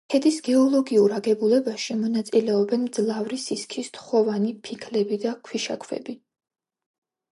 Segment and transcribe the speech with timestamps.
[0.11, 6.17] ქედის გეოლოგიურ აგებულებაში მონაწილეობენ მძლავრი სისქის თიხოვანი ფიქლები და ქვიშაქვები.